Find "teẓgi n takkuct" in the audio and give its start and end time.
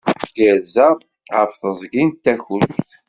1.59-2.89